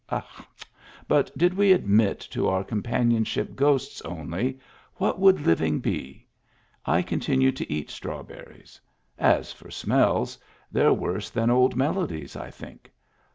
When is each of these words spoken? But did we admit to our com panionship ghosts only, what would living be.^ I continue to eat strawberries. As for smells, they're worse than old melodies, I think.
But 1.07 1.37
did 1.37 1.53
we 1.53 1.71
admit 1.71 2.19
to 2.31 2.47
our 2.47 2.63
com 2.63 2.81
panionship 2.81 3.53
ghosts 3.53 4.01
only, 4.01 4.59
what 4.95 5.19
would 5.19 5.41
living 5.41 5.79
be.^ 5.79 6.23
I 6.91 7.03
continue 7.03 7.51
to 7.51 7.71
eat 7.71 7.91
strawberries. 7.91 8.81
As 9.19 9.53
for 9.53 9.69
smells, 9.69 10.39
they're 10.71 10.91
worse 10.91 11.29
than 11.29 11.51
old 11.51 11.75
melodies, 11.75 12.35
I 12.35 12.49
think. 12.49 12.91